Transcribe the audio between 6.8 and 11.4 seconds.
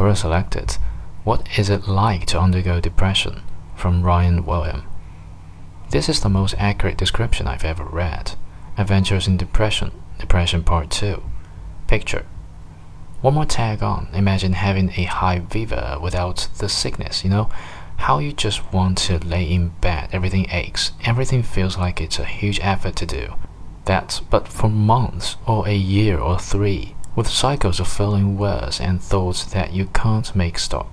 description I've ever read. Adventures in Depression, Depression Part 2.